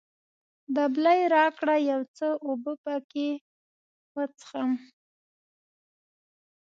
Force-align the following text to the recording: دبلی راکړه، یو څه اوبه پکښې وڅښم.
دبلی 0.75 1.21
راکړه، 1.35 1.75
یو 1.91 2.01
څه 2.17 2.27
اوبه 2.45 2.73
پکښې 2.83 3.29
وڅښم. 4.15 4.71